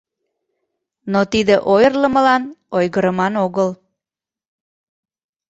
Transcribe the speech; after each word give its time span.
—Но 1.11 1.19
тиде 1.31 1.55
ойырлымылан 1.73 2.43
ойгырыман 2.77 3.33
огыл. 3.45 3.69